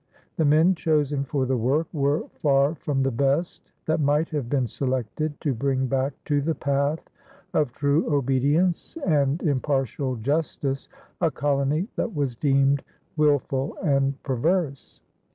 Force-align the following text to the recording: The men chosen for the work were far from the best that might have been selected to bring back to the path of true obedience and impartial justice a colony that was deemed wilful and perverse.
The 0.37 0.45
men 0.45 0.73
chosen 0.73 1.23
for 1.25 1.45
the 1.45 1.57
work 1.57 1.85
were 1.93 2.23
far 2.33 2.73
from 2.73 3.03
the 3.03 3.11
best 3.11 3.71
that 3.85 3.99
might 3.99 4.29
have 4.29 4.49
been 4.49 4.65
selected 4.65 5.39
to 5.41 5.53
bring 5.53 5.85
back 5.85 6.13
to 6.25 6.41
the 6.41 6.55
path 6.55 7.07
of 7.53 7.71
true 7.71 8.11
obedience 8.11 8.97
and 9.05 9.43
impartial 9.43 10.15
justice 10.15 10.89
a 11.21 11.29
colony 11.29 11.87
that 11.97 12.15
was 12.15 12.35
deemed 12.35 12.81
wilful 13.15 13.77
and 13.83 14.15
perverse. 14.23 15.03